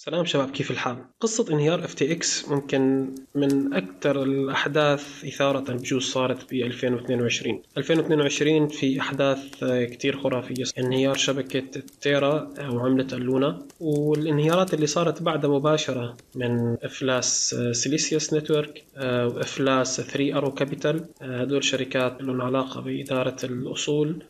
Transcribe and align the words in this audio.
سلام 0.00 0.24
شباب 0.24 0.50
كيف 0.50 0.70
الحال؟ 0.70 0.96
قصة 1.20 1.52
انهيار 1.52 1.84
FTX 1.84 2.48
ممكن 2.48 3.14
من 3.34 3.74
أكثر 3.74 4.22
الأحداث 4.22 5.24
إثارة 5.24 5.72
بجوز 5.72 6.02
صارت 6.02 6.50
ب 6.50 6.54
2022 6.54 7.62
2022 7.76 8.68
في 8.68 9.00
أحداث 9.00 9.64
كتير 9.64 10.18
خرافية. 10.20 10.64
انهيار 10.78 11.14
شبكة 11.14 11.82
Terra 12.00 12.50
وعملة 12.70 13.06
ال 13.12 13.23
Luna 13.23 13.66
والانهيارات 13.80 14.74
اللي 14.74 14.86
صارت 14.86 15.22
بعدها 15.22 15.50
مباشرة 15.50 16.16
من 16.34 16.76
إفلاس 16.84 17.56
Celsius 17.72 18.34
Network 18.34 18.84
وإفلاس 19.00 20.00
3 20.00 20.38
Arrows 20.38 20.50
Capital 20.50 21.08
هدول 21.22 21.64
شركات 21.64 22.22
لهم 22.22 22.42
علاقة 22.42 22.80
بإدارة 22.80 23.36
الأصول 23.44 24.22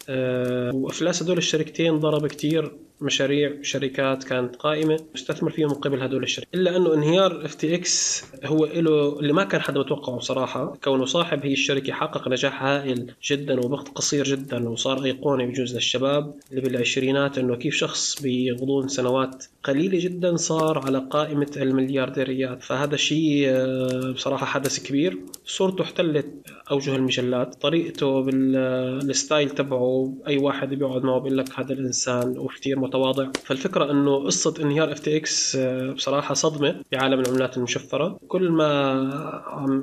وإفلاس 0.75 1.23
هدول 1.23 1.39
الشركتين 1.39 1.99
ضرب 1.99 2.27
كتير 2.27 2.73
مشاريع 3.01 3.63
شركات 3.63 4.25
كانت 4.25 4.57
قائمة. 4.57 5.01
مستثمر 5.15 5.51
فيهم 5.59 5.75
قبل 5.75 6.03
هدول 6.03 6.23
الشركات. 6.23 6.55
إلا 6.55 6.77
أنه 6.77 6.95
انهيار 6.95 7.45
FTX 7.45 8.25
هو 8.45 8.65
له 8.67 9.21
اللي 9.21 9.33
ما 9.33 9.45
كان 9.45 9.61
حدا 9.61 9.81
متوقعه 9.81 10.21
صراحة 10.21 10.77
كونه 10.85 11.05
صاحب 11.05 11.47
هي 11.47 11.53
الشركة 11.53 11.93
حقق 11.93 12.29
نجاح 12.29 12.63
هائل 12.65 13.13
جدا 13.25 13.61
وبوقت 13.61 13.89
قصير 13.89 14.25
جدا 14.25 14.69
وصار 14.69 15.05
أيقوني 15.05 15.47
بجوز 15.47 15.75
للشباب 15.75 16.35
اللي 16.51 16.61
بالعشرينات 16.61 17.39
إنه 17.39 17.57
كيف 17.57 17.75
شخص 17.75 18.23
بغضون 18.23 18.89
سنوات 18.89 19.45
قليلة 19.65 19.99
جدا 19.99 20.37
صار 20.37 20.79
على 20.79 20.99
قائمة 21.11 21.51
المليارديريات. 21.57 22.63
فهذا 22.63 22.97
شيء 22.97 23.45
آه، 23.49 24.13
بصراحة 24.13 24.47
حدث 24.47 24.79
كبير. 24.87 25.19
صورته 25.47 25.83
احتلت 25.83 26.27
أوجه 26.71 26.97
المجلات. 26.97 27.55
طريقته 27.55 28.21
بال 28.23 28.59
style 28.59 29.51
تبعه 29.51 30.15
أي 30.27 30.39
واحد 30.39 30.75
بيقعد 30.75 31.03
معه 31.05 31.19
بيقول 31.19 31.39
لك 31.39 31.61
هذا 31.61 31.73
الإنسان 31.73 32.39
وكثير 32.39 32.79
متواضع. 32.79 33.31
فالفكرة 33.45 33.91
إنه 33.91 34.25
قصة 34.25 34.55
انهيار 34.63 34.93
FTX 34.93 35.48
بصراحة 35.95 36.35
صدمة 36.35 36.83
بعالم 36.93 37.21
العملات 37.21 37.57
المشفرة. 37.57 38.19
كل 38.29 38.51
ما 38.51 38.69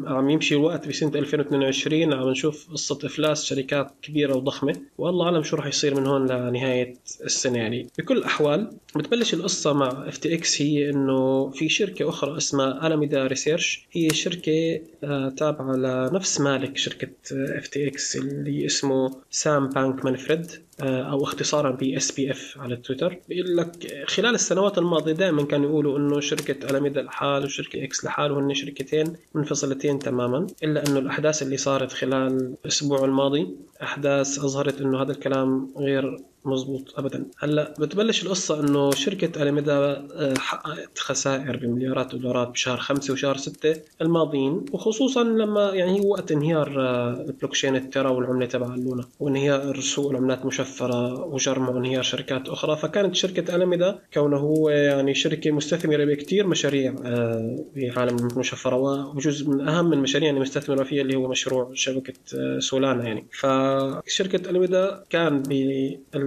عم 0.08 0.30
يمشي 0.30 0.56
الوقت 0.56 0.88
بسنة 0.88 1.12
2022 1.16 2.14
عم 2.14 2.30
نشوف 2.30 2.72
قصة 2.72 3.00
إفلاس 3.04 3.46
شركات 3.46 3.92
كبيرة 4.02 4.36
وضخمة. 4.38 4.76
والله 4.98 5.26
أعلم 5.26 5.44
شو 5.44 5.56
راح 5.56 5.66
يصير 5.66 5.96
من 6.00 6.08
هون 6.08 6.28
لنهاية 6.28 6.94
السنة 7.26 7.58
يعني. 7.58 7.88
بكل 7.98 8.18
الاحوال 8.18 8.72
بتبلش 8.96 9.34
القصة 9.34 9.74
مع 9.74 9.88
FTX 10.08 10.62
هي 10.62 10.90
إنه 10.90 11.50
في 11.50 11.70
شركة 11.70 12.10
أخرى 12.10 12.38
اسمها 12.38 12.88
Alameda 12.88 13.28
Research 13.28 13.88
هي 13.92 14.10
شركة 14.10 14.80
آه، 15.04 15.30
تابعة 15.30 15.76
لنفس 15.76 16.42
مالك 16.42 16.78
شركة 16.78 17.10
FTX 17.32 18.16
اللي 18.16 18.66
اسمه 18.66 19.12
Sam 19.30 19.70
Bankman-Fried 19.70 20.52
آه، 20.75 20.75
أو 20.82 21.24
اختصارا 21.24 21.72
ب 21.72 21.98
SBF 21.98 22.58
على 22.60 22.76
تويتر. 22.76 23.20
بيقول 23.30 23.58
لك 23.58 24.04
خلال 24.08 24.36
السنوات 24.36 24.78
الماضية 24.78 25.12
دائما 25.12 25.44
كانوا 25.46 25.70
يقولوا 25.70 25.98
إنه 25.98 26.20
شركة 26.20 26.70
الاميدا 26.70 27.02
لحال 27.02 27.44
وشركة 27.46 27.84
FTX 27.84 28.06
لحال 28.06 28.32
وهن 28.32 28.54
شركتين 28.54 29.14
منفصلتين 29.36 30.00
تماما 30.00 30.48
إلا 30.64 30.88
إنه 30.88 31.00
الأحداث 31.00 31.42
اللي 31.44 31.58
صارت 31.58 31.92
خلال 31.92 32.56
الأسبوع 32.66 33.06
الماضي 33.06 33.56
أحداث 33.84 34.40
أظهرت 34.40 34.82
إنه 34.82 35.02
هذا 35.02 35.12
الكلام 35.12 35.74
غير 35.78 36.18
مزبوط 36.46 37.00
ابدا. 37.00 37.26
هلأ 37.40 37.74
بتبلش 37.80 38.24
القصة 38.24 38.60
إنه 38.60 38.92
شركة 38.92 39.42
اليميدا 39.42 39.74
آه، 39.74 40.34
حققت 40.38 41.00
خسائر 41.00 41.58
بمليارات 41.58 42.14
الدولارات 42.14 42.48
بشهر 42.48 42.78
خمسة 42.78 43.14
وشهر 43.14 43.38
ستة 43.38 43.82
الماضيين 44.02 44.66
وخصوصا 44.72 45.24
لما 45.24 45.70
يعني 45.70 46.00
هو 46.00 46.12
وقت 46.12 46.32
انهيار 46.32 46.82
آه، 46.82 47.26
البلوكشين 47.28 47.76
Terra 47.76 48.10
والعملة 48.10 48.46
تبع 48.46 48.74
ال 48.74 48.80
Luna 48.80 49.04
وانهيار 49.20 49.80
سوق 49.80 50.12
العملات 50.12 50.42
المشفره 50.42 51.26
وجرم 51.26 51.70
وانهيار 51.70 52.04
شركات 52.04 52.50
أخرى. 52.50 52.78
فكانت 52.78 53.16
شركة 53.16 53.56
اليميدا 53.56 54.00
كونه 54.14 54.38
هو 54.38 54.70
يعني 54.70 55.16
شركة 55.16 55.52
مستثمرة 55.52 56.06
بكثير 56.06 56.48
مشاريع 56.48 56.96
آه، 57.06 57.66
بعالم 57.76 58.18
المشفرة 58.18 58.76
وجزء 59.16 59.50
من 59.50 59.68
أهم 59.68 59.94
المشاريع 59.94 60.30
اللي 60.30 60.42
مستثمرة 60.42 60.84
فيها 60.84 61.02
اللي 61.02 61.16
هو 61.16 61.28
مشروع 61.28 61.72
شبكة 61.74 62.14
Solana 62.60 63.04
يعني. 63.04 63.28
فشركة 63.32 64.50
اليميدا 64.50 65.04
كان 65.10 65.44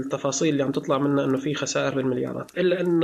التفاصيل 0.09 0.49
اللي 0.49 0.63
عم 0.63 0.73
تطلع 0.73 0.99
منها 0.99 1.25
إنه 1.25 1.39
في 1.39 1.55
خسائر 1.55 1.95
بالمليارات. 1.95 2.51
إلا 2.59 2.81
إن 2.81 3.01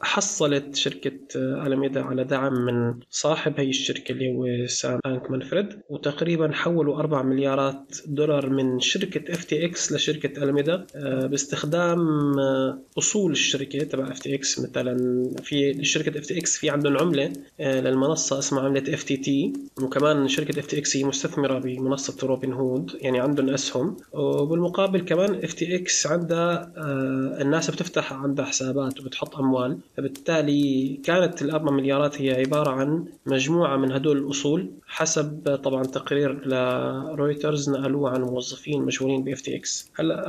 حصلت 0.00 0.76
شركة 0.76 1.18
الاميدا 1.36 2.02
على 2.02 2.24
دعم 2.24 2.52
من 2.52 2.94
صاحب 3.10 3.60
هي 3.60 3.68
الشركة 3.68 4.12
اللي 4.12 4.28
هو 4.32 4.66
سام 4.66 5.00
بانكمان 5.04 5.30
فريد 5.30 5.80
وتقريبا 5.90 6.52
حولوا 6.52 6.98
4 6.98 7.22
مليارات 7.22 7.96
دولار 8.06 8.50
من 8.50 8.80
شركة 8.80 9.32
FTX 9.32 9.92
لشركة 9.92 10.42
الاميدا 10.44 10.86
آه، 10.96 11.26
باستخدام 11.26 11.98
آه، 12.38 12.78
أصول 12.98 13.32
الشركة 13.32 13.78
تبع 13.78 14.08
FTX. 14.10 14.60
مثلا 14.60 14.96
في 15.42 15.84
شركة 15.84 16.18
FTX 16.18 16.56
في 16.56 16.70
عندهم 16.70 16.98
عملة 16.98 17.32
آه، 17.60 17.80
للمنصة 17.80 18.38
اسمها 18.38 18.62
عملة 18.62 18.94
FTT 18.94 19.52
وكمان 19.82 20.28
شركة 20.28 20.58
FTX 20.60 20.96
هي 20.96 21.04
مستثمرة 21.04 21.58
بمنصة 21.58 22.26
روبن 22.26 22.52
هود 22.52 22.90
يعني 23.00 23.20
عندهم 23.20 23.50
أسهم. 23.50 23.96
وبالمقابل 24.12 25.00
كمان 25.00 25.34
FTX 25.44 26.06
عندها 26.06 26.35
آه، 26.36 27.42
الناس 27.42 27.70
بتفتح 27.70 28.12
عندها 28.12 28.44
حسابات 28.44 29.00
وبتحط 29.00 29.36
أموال. 29.36 29.78
فبالتالي 29.96 31.00
كانت 31.04 31.42
الأربع 31.42 31.72
مليارات 31.72 32.22
هي 32.22 32.40
عبارة 32.40 32.70
عن 32.70 33.04
مجموعة 33.26 33.76
من 33.76 33.92
هدول 33.92 34.18
الأصول 34.18 34.70
حسب 34.86 35.60
طبعا 35.64 35.82
تقرير 35.82 36.48
لرويترز 36.48 37.70
نقلوه 37.70 38.10
عن 38.10 38.22
موظفين 38.22 38.86
ب 39.24 39.40
FTX. 39.40 39.90
هلا 39.94 40.26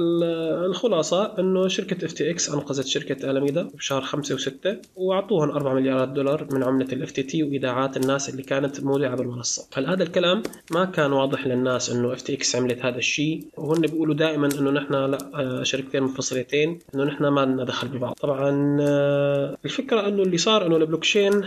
الخلاصة 0.66 1.40
إنه 1.40 1.68
شركة 1.68 2.06
FTX 2.06 2.50
أنقذت 2.50 2.86
شركة 2.86 3.32
الاميدا 3.32 3.64
بشهر 3.64 4.02
خمسة 4.02 4.36
وستة 4.36 4.78
واعطوهم 4.96 5.50
4 5.50 5.74
مليارات 5.74 6.10
دولار 6.10 6.48
من 6.52 6.64
عملة 6.64 6.88
ال 6.94 7.12
FTT 7.12 7.44
وإيداعات 7.44 7.98
الناس 7.98 8.30
اللي 8.30 8.44
كانت 8.44 8.84
مودعه 8.84 9.16
بالمنصه 9.16 9.68
هل 9.74 9.86
هذا 9.86 10.04
الكلام 10.04 10.44
ما 10.72 10.86
كان 10.86 11.14
واضح 11.14 11.48
للناس 11.48 11.90
إنه 11.90 12.14
FTX 12.14 12.56
عملت 12.56 12.86
هذا 12.86 12.98
الشيء؟ 12.98 13.48
وهن 13.58 13.82
بيقولوا 13.82 14.16
دائما 14.16 14.50
إنه 14.60 14.72
نحن 14.72 14.94
لا 14.94 15.18
آه، 15.34 15.64
شركتين 15.88 16.04
منفصلتين 16.04 16.80
إنه 16.96 17.04
نحن 17.04 17.28
ما 17.28 17.46
لنا 17.46 17.64
دخل 17.64 17.88
ببعض. 17.88 18.14
طبعا 18.14 18.78
آه، 18.82 19.58
الفكرة 19.66 20.08
إنه 20.08 20.24
اللي 20.24 20.38
صار 20.38 20.66
إنه 20.66 20.78
البلوكشين 20.78 21.44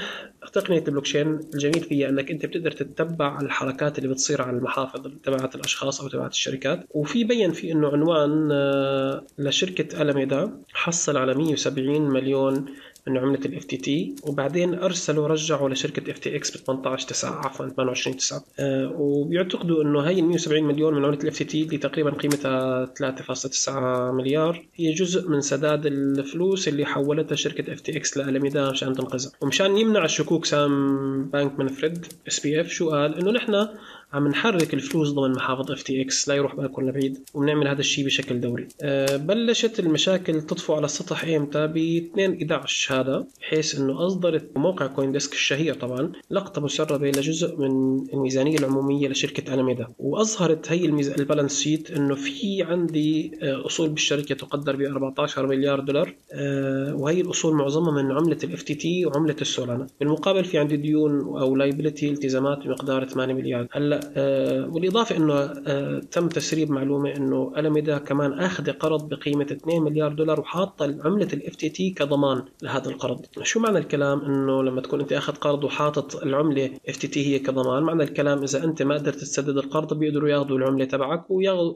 تقنية 0.52 0.78
البلوكشين 0.78 1.40
الجميل 1.54 1.80
فيها 1.80 2.08
إنك 2.08 2.30
أنت 2.30 2.46
بتقدر 2.46 2.70
تتبع 2.70 3.40
الحركات 3.40 3.98
اللي 3.98 4.08
بتصير 4.08 4.42
على 4.42 4.56
المحافظ 4.56 5.06
تبعت 5.22 5.54
الأشخاص 5.54 6.00
أو 6.00 6.08
تبعت 6.08 6.32
الشركات. 6.32 6.86
وفي 6.90 7.24
بين 7.24 7.52
في 7.52 7.72
إنه 7.72 7.88
عنوان 7.88 8.48
آه، 8.52 9.26
لشركة 9.38 10.02
ألميدا 10.02 10.62
حصل 10.72 11.16
على 11.16 11.34
170 11.34 12.00
مليون 12.10 12.66
من 13.06 13.18
عملة 13.18 13.40
ال 13.44 13.64
FTT 13.64 14.14
وبعدين 14.22 14.74
أرسلوا 14.74 15.28
رجعوا 15.28 15.68
لشركة 15.68 16.10
FTX 16.10 16.56
ب 16.56 16.60
18 16.60 17.08
9 17.08 17.46
عفوا 17.46 17.68
28 17.68 18.16
9 18.16 18.44
أه 18.58 18.92
وبيعتقدوا 18.96 19.82
إنه 19.82 20.00
هي 20.00 20.18
ال 20.20 20.24
170 20.24 20.62
مليون 20.62 20.94
من 20.94 21.04
عملة 21.04 21.18
ال 21.22 21.38
FTT 21.38 21.62
اللي 21.62 21.78
تقريبا 21.78 22.10
قيمتها 22.10 22.86
3.9 22.86 23.70
مليار 24.14 24.66
هي 24.74 24.92
جزء 24.92 25.28
من 25.28 25.40
سداد 25.40 25.86
الفلوس 25.86 26.68
اللي 26.68 26.84
حولتها 26.84 27.36
شركة 27.36 27.72
FTX 27.72 28.16
ل 28.16 28.23
Alameda 28.23 28.70
مشان 28.70 28.92
تنقذها. 28.92 29.32
ومشان 29.40 29.76
يمنع 29.78 30.04
الشكوك 30.04 30.44
سام 30.44 31.24
بانك 31.24 31.58
من 31.58 31.68
فريد 31.68 32.06
اس 32.28 32.40
بي 32.40 32.60
اف 32.60 32.68
شو 32.68 32.90
قال؟ 32.90 33.18
إنه 33.18 33.30
نحن 33.30 33.68
عم 34.12 34.28
نحرك 34.28 34.74
الفلوس 34.74 35.10
ضمن 35.10 35.30
محافظ 35.30 35.72
FTX 35.72 36.28
لا 36.28 36.34
يروح 36.34 36.54
بالكم 36.56 36.88
لبعيد 36.88 37.18
وبنعمل 37.34 37.68
هذا 37.68 37.80
الشيء 37.80 38.04
بشكل 38.04 38.40
دوري. 38.40 38.68
أه 38.82 39.16
بلشت 39.16 39.80
المشاكل 39.80 40.42
تطفو 40.42 40.74
على 40.74 40.84
السطح 40.84 41.24
ايمتى 41.24 41.66
ب 41.66 41.76
2 41.76 42.38
11 42.42 43.00
هذا 43.00 43.26
بحيث 43.40 43.78
إنه 43.78 44.06
اصدرت 44.06 44.50
موقع 44.56 44.86
CoinDesk 44.86 45.32
الشهير 45.32 45.74
طبعا 45.74 46.12
لقطة 46.30 46.60
مسربة 46.60 47.08
لجزء 47.08 47.56
من 47.56 48.00
الميزانية 48.14 48.58
العمومية 48.58 49.08
لشركة 49.08 49.54
اناميدا 49.54 49.86
وأظهرت 49.98 50.72
هي 50.72 50.84
الميز... 50.84 51.08
ال 51.08 51.15
balance 51.15 51.60
sheet 51.60 51.90
إنه 51.90 52.14
في 52.14 52.62
عندي 52.62 53.32
آه، 53.42 53.66
أصول 53.66 53.88
بالشركة 53.88 54.34
تقدر 54.34 54.76
ب 54.76 54.80
14 54.80 55.46
مليار 55.46 55.80
دولار 55.80 56.14
أه 56.32 56.94
وهي 56.94 57.20
الأصول 57.20 57.54
معظمها 57.54 58.02
من 58.02 58.12
عملة 58.12 58.38
ال 58.44 58.62
FTT 58.62 59.06
وعملة 59.06 59.36
ال 59.40 59.47
Solana 59.47 59.86
بالمقابل 60.00 60.44
في 60.44 60.58
عندي 60.58 60.76
ديون 60.76 61.20
أو 61.20 61.56
liability 61.56 62.10
التزامات 62.10 62.58
بمقدار 62.58 63.04
8 63.04 63.34
مليار. 63.34 63.66
هلأ 63.72 63.99
آه، 64.16 64.66
بالاضافه 64.66 65.16
إنه 65.16 65.34
آه، 65.66 65.98
تم 65.98 66.28
تسريب 66.28 66.70
معلومة 66.70 67.16
إنه 67.16 67.52
الميدا 67.56 67.98
كمان 67.98 68.32
آخذ 68.32 68.70
قرض 68.70 69.08
بقيمة 69.08 69.46
2 69.50 69.82
مليار 69.82 70.12
دولار 70.12 70.40
وحاطه 70.40 70.96
عملة 71.04 71.28
ال 71.32 71.56
FTT 71.56 71.90
كضمان 71.90 72.42
لهذا 72.62 72.88
القرض. 72.88 73.26
شو 73.42 73.60
معنى 73.60 73.78
الكلام 73.78 74.20
إنه 74.20 74.62
لما 74.62 74.80
تكون 74.80 75.00
أنت 75.00 75.12
آخذ 75.12 75.32
قرض 75.32 75.64
وحاطط 75.64 76.16
العملة 76.16 76.70
FTT 76.88 77.26
هي 77.26 77.38
كضمان؟ 77.38 77.82
معنى 77.82 78.02
الكلام 78.02 78.42
إذا 78.42 78.64
أنت 78.64 78.82
ما 78.82 78.94
قدرت 78.94 79.16
تسدد 79.16 79.58
القرض 79.58 79.98
بيقدروا 79.98 80.28
ياخذوا 80.28 80.58
العملة 80.58 80.84
تبعك 80.84 81.24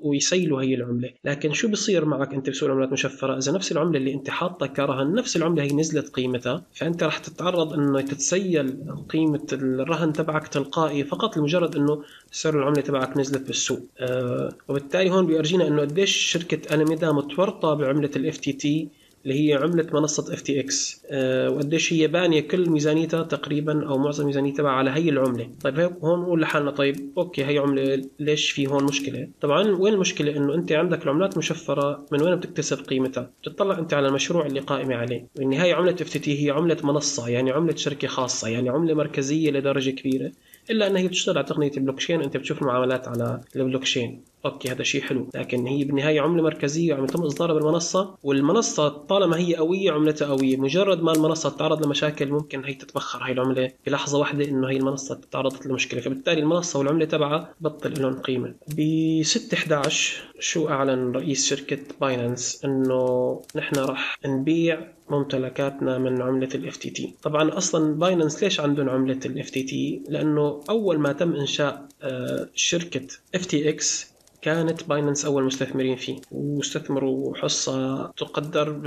ويسيلوا 0.02 0.62
هي 0.62 0.74
العملة. 0.74 1.10
لكن 1.24 1.52
شو 1.52 1.68
بيصير 1.68 2.04
معك 2.04 2.34
أنت 2.34 2.50
بسوق 2.50 2.68
العملات 2.68 2.92
مشفرة؟ 2.92 3.38
إذا 3.38 3.52
نفس 3.52 3.72
العملة 3.72 3.98
اللي 3.98 4.14
أنت 4.14 4.30
حاطها 4.30 4.66
كرهن 4.66 5.14
نفس 5.14 5.36
العملة 5.36 5.62
هي 5.62 5.68
نزلت 5.68 6.08
قيمتها 6.08 6.62
فأنت 6.74 7.02
رح 7.02 7.18
تتعرض 7.18 7.72
إنه 7.72 8.00
تتسيل 8.00 8.76
قيمة 9.08 9.46
الرهن 9.52 10.12
تبعك 10.12 10.48
تلقائي 10.48 11.04
فقط 11.04 11.36
لمجرد 11.36 11.76
إنه 11.76 12.02
سعر 12.32 12.58
العمله 12.58 12.80
تبعك 12.80 13.16
نزلت 13.16 13.46
بالسوق 13.46 13.80
أه 13.98 14.52
وبالتالي 14.68 15.10
هون 15.10 15.26
بيورجينا 15.26 15.66
إنه 15.68 15.80
قديش 15.80 16.16
شركة 16.16 16.74
اناميدا 16.74 17.12
متورطة 17.12 17.74
بعملة 17.74 18.10
ال 18.16 18.36
FTT 18.36 18.88
اللي 19.24 19.48
هي 19.48 19.54
عملة 19.54 19.86
منصة 19.92 20.34
FTX 20.34 21.02
وقديش 21.48 21.92
هي 21.92 22.06
بانية 22.06 22.40
كل 22.40 22.70
ميزانيتها 22.70 23.22
تقريبا 23.22 23.88
أو 23.88 23.98
معظم 23.98 24.26
ميزانيتها 24.26 24.68
على 24.70 24.90
هي 24.90 25.08
العملة. 25.08 25.50
طيب 25.62 25.92
هون 26.04 26.20
نقول 26.20 26.40
لحالنا 26.40 26.70
طيب 26.70 27.12
okay 27.18 27.44
هي 27.44 27.58
عملة 27.58 28.04
ليش 28.18 28.50
في 28.50 28.66
هون 28.66 28.84
مشكلة؟ 28.84 29.28
طبعا 29.40 29.68
وين 29.68 29.94
المشكلة؟ 29.94 30.36
إنه 30.36 30.54
أنت 30.54 30.72
عندك 30.72 31.02
العملات 31.02 31.38
مشفرة 31.38 32.06
من 32.12 32.22
وين 32.22 32.36
بتكتسب 32.36 32.78
قيمتها؟ 32.86 33.30
بتطلع 33.42 33.78
أنت 33.78 33.94
على 33.94 34.08
المشروع 34.08 34.46
اللي 34.46 34.60
قائمه 34.60 34.94
عليه. 34.94 35.26
بالنهاية 35.36 35.74
عملة 35.74 35.92
FTT 36.00 36.46
هي 36.46 36.50
عملة 36.50 36.76
منصة 36.84 37.28
يعني 37.28 37.50
عملة 37.50 37.76
شركة 37.76 38.08
خاصة 38.08 38.48
يعني 38.48 38.68
عملة 38.68 38.94
مركزية 38.94 39.50
لدرجة 39.50 39.90
كبيرة. 39.90 40.32
إلا 40.70 40.86
انها 40.86 41.00
هي 41.00 41.08
بتشتغل 41.08 41.38
على 41.38 41.46
تقنية 41.46 41.72
البلوكشين 41.76 42.22
أنت 42.22 42.36
بتشوف 42.36 42.62
المعاملات 42.62 43.08
على 43.08 43.40
البلوكشين. 43.56 44.24
okay 44.44 44.70
هذا 44.70 44.82
شيء 44.82 45.02
حلو. 45.02 45.28
لكن 45.34 45.66
هي 45.66 45.84
بالنهاية 45.84 46.20
عملة 46.20 46.42
مركزية 46.42 46.94
وعم 46.94 47.04
يتم 47.04 47.22
إصدارها 47.22 47.54
بالمنصة 47.54 48.16
والمنصة 48.22 48.88
طالما 48.88 49.38
هي 49.38 49.54
قوية 49.54 49.92
عملتها 49.92 50.28
قوية. 50.28 50.56
مجرد 50.56 51.02
ما 51.02 51.12
المنصة 51.12 51.50
تتعرض 51.50 51.86
لمشاكل 51.86 52.28
ممكن 52.30 52.64
هي 52.64 52.74
تتبخر. 52.74 53.22
هي 53.22 53.32
العملة 53.32 53.72
بلحظة 53.86 54.18
واحدة 54.18 54.44
إنه 54.44 54.68
هي 54.68 54.76
المنصة 54.76 55.20
تعرضت 55.30 55.66
لمشكلة. 55.66 56.00
فبالتالي 56.00 56.40
المنصة 56.40 56.78
والعملة 56.78 57.04
تبعها 57.04 57.54
بطل 57.60 58.02
لهم 58.02 58.20
قيمة. 58.20 58.54
ب 58.68 59.22
6 59.22 59.54
11 59.54 60.34
شو 60.38 60.68
أعلن 60.68 61.12
رئيس 61.12 61.46
شركة 61.46 61.78
Binance 62.00 62.64
إنه 62.64 63.42
نحن 63.56 63.76
راح 63.76 64.18
نبيع 64.26 64.88
ممتلكاتنا 65.10 65.98
من 65.98 66.22
عملة 66.22 66.46
FTT 66.46 67.14
طبعا 67.22 67.56
أصلا 67.56 67.94
Binance 67.94 68.42
ليش 68.42 68.60
عندهم 68.60 68.88
عملة 68.88 69.14
FTT 69.14 70.02
لأنه 70.08 70.60
أول 70.70 70.98
ما 70.98 71.12
تم 71.12 71.32
إنشاء 71.32 71.88
آه، 72.02 72.48
شركة 72.54 73.06
FTX 73.34 74.13
كانت 74.44 74.88
Binance 74.88 75.24
أول 75.24 75.44
مستثمرين 75.44 75.96
فيه 75.96 76.16
واستثمروا 76.32 77.36
حصة 77.36 78.06
تقدر 78.06 78.70
ب 78.70 78.86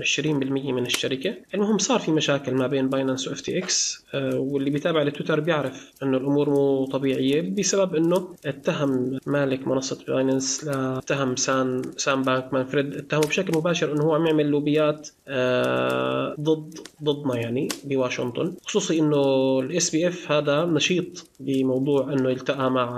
20% 0.00 0.26
من 0.72 0.86
الشركة. 0.86 1.34
المهم 1.54 1.78
صار 1.78 1.98
في 1.98 2.12
مشاكل 2.12 2.54
ما 2.54 2.66
بين 2.66 2.88
Binance 2.88 3.23
و 3.23 3.28
FTX 3.28 4.04
واللي 4.34 4.70
بيتابع 4.70 5.02
لتويتر 5.02 5.40
بيعرف 5.40 5.92
إنه 6.02 6.16
الأمور 6.16 6.50
مو 6.50 6.84
طبيعية 6.86 7.40
بسبب 7.40 7.94
إنه 7.94 8.28
اتهم 8.46 9.18
مالك 9.26 9.68
منصة 9.68 9.98
Binance 10.08 10.68
اتهم 10.68 11.36
سام 11.36 11.82
سام 11.96 12.22
بانكمان 12.22 12.52
فريد 12.52 12.94
اتهمه 12.94 13.26
بشكل 13.26 13.58
مباشر 13.58 13.92
إنه 13.92 14.02
هو 14.02 14.14
عم 14.14 14.26
يعمل 14.26 14.46
لوبيات 14.46 15.08
آه، 15.28 16.36
ضد 16.40 16.78
ضدنا 17.02 17.36
يعني 17.36 17.68
بواشنطن. 17.84 18.54
خصوصي 18.66 18.98
إنه 18.98 19.22
ال 19.60 19.90
SBF 19.90 20.32
هذا 20.32 20.64
نشيط 20.64 21.26
بموضوع 21.40 22.12
إنه 22.12 22.30
يلتقى 22.30 22.70
مع 22.70 22.96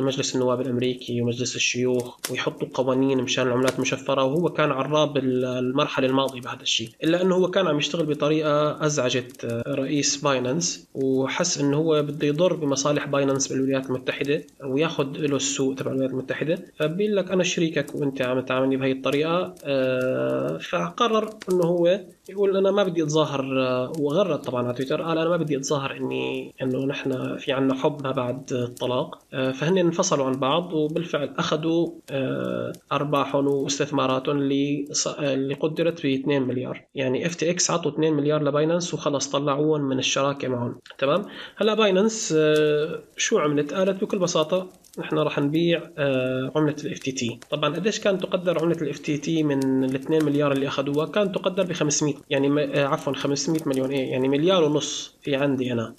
مجلس 0.00 0.34
النواب 0.34 0.60
الأمريكي 0.60 1.22
مجلس 1.34 1.56
الشيوخ 1.56 2.16
ويحطوا 2.30 2.68
قوانين 2.74 3.18
مشان 3.22 3.46
العملات 3.46 3.80
مشفرة 3.80 4.24
وهو 4.24 4.48
كان 4.48 4.70
عراب 4.70 5.16
المرحلة 5.16 6.06
الماضية 6.06 6.40
بهذا 6.40 6.62
الشيء 6.62 6.88
إلا 7.04 7.22
إنه 7.22 7.34
هو 7.34 7.50
كان 7.50 7.66
عم 7.66 7.78
يشتغل 7.78 8.06
بطريقة 8.06 8.86
أزعجت 8.86 9.44
آه، 9.44 9.62
رئيس 9.68 10.16
Binance 10.16 10.88
وحس 10.94 11.58
إنه 11.58 11.76
هو 11.76 12.02
بده 12.02 12.26
يضر 12.26 12.56
بمصالح 12.56 13.06
Binance 13.06 13.48
بالولايات 13.48 13.86
المتحدة 13.86 14.44
وياخذ 14.64 15.04
له 15.04 15.36
السوق 15.36 15.74
تبع 15.74 15.90
الولايات 15.90 16.10
المتحدة. 16.10 16.58
فبيقول 16.76 17.16
لك 17.16 17.30
أنا 17.30 17.44
شريكك 17.44 17.94
وأنت 17.94 18.22
عم 18.22 18.40
تعاملني 18.40 18.76
بهي 18.76 18.92
الطريقة 18.92 19.54
آه، 19.64 20.58
فقرر 20.58 21.30
إنه 21.52 21.64
هو 21.64 22.00
يقول 22.28 22.56
أنا 22.56 22.70
ما 22.70 22.84
بدي 22.84 23.02
أتظاهر 23.02 23.62
آه، 23.62 23.92
وغرد 23.98 24.38
طبعا 24.38 24.64
على 24.64 24.74
تويتر 24.74 25.02
قال 25.02 25.18
أنا 25.18 25.28
ما 25.28 25.36
بدي 25.36 25.56
أتظاهر 25.56 25.96
إني 25.96 26.54
إنه 26.62 26.84
نحن 26.86 27.36
في 27.36 27.52
عنا 27.52 27.74
حب 27.74 28.02
ما 28.02 28.10
بعد 28.10 28.52
الطلاق 28.52 29.18
فهن 29.32 29.78
انفصلوا 29.78 30.26
عن 30.26 30.32
بعض 30.32 30.72
وبالفعل 30.72 31.23
بالفعل 31.24 31.38
أخذوا 31.38 31.90
آه، 32.10 32.72
أرباحهم 32.92 33.46
واستثماراتهم 33.46 34.38
اللي 34.38 34.88
اللي 35.18 35.54
قدرت 35.54 36.06
ب 36.06 36.08
2 36.08 36.42
مليار. 36.42 36.84
يعني 36.94 37.26
FTX 37.26 37.70
عطوا 37.70 37.90
2 37.90 38.12
مليار 38.12 38.42
ل 38.42 38.49
Binance 38.49 38.94
وخلص 38.94 39.28
طلعوهم 39.28 39.80
من 39.80 39.98
الشراكة 39.98 40.48
معهم. 40.48 40.78
تمام؟ 40.98 41.24
هلا 41.56 41.74
Binance 41.74 42.34
آه، 42.36 43.02
شو 43.16 43.38
عملت؟ 43.38 43.74
قالت 43.74 44.04
بكل 44.04 44.18
بساطة 44.18 44.68
نحن 44.98 45.18
راح 45.18 45.38
نبيع 45.38 45.82
آه، 45.98 46.52
عملة 46.56 46.76
ال 46.84 46.98
FTT. 46.98 47.38
طبعا 47.50 47.74
قديش 47.74 48.00
كانت 48.00 48.22
تقدر 48.22 48.62
عملة 48.62 48.82
ال 48.82 48.98
FTT 48.98 49.42
من 49.42 49.84
ال 49.84 49.94
2 49.94 50.24
مليار 50.24 50.52
اللي 50.52 50.68
أخذوها؟ 50.68 51.06
كانت 51.06 51.34
تقدر 51.34 51.62
ب 51.62 51.72
500 51.72 52.14
يعني 52.30 52.78
عفوا 52.80 53.12
500 53.12 53.60
مليون. 53.66 53.90
إيه 53.90 54.10
يعني 54.10 54.28
مليار 54.28 54.64
ونص 54.64 55.16
في 55.22 55.36
عندي 55.36 55.72
أنا. 55.72 55.94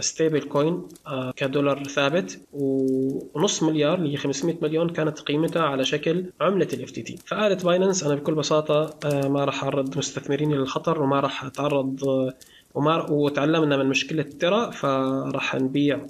stablecoin 0.00 0.82
آه، 1.06 1.32
كدولار 1.36 1.84
ثابت 1.84 2.40
ونص 2.52 3.62
مليار 3.62 3.98
اللي 3.98 4.12
هي 4.12 4.16
500 4.16 4.56
مليون 4.62 4.88
كانت 4.88 5.20
قيمتها 5.20 5.62
على 5.62 5.84
شكل 5.84 6.24
عملة 6.40 6.68
ال 6.72 6.90
FTT 6.90 7.18
فقالت 7.26 7.64
Binance 7.64 8.04
أنا 8.04 8.14
بكل 8.14 8.34
بساطة 8.34 8.94
آه، 9.04 9.28
ما 9.28 9.44
راح 9.44 9.64
أعرض 9.64 9.98
مستثمرين 9.98 10.52
للخطر 10.52 11.02
وما 11.02 11.20
راح 11.20 11.44
أتعرض 11.44 12.04
آه، 12.08 12.34
وما 12.74 13.10
وتعلمنا 13.10 13.76
من 13.76 13.86
مشكلة 13.86 14.22
Terra 14.22 14.72
فراح 14.72 15.54
نبيع 15.54 16.06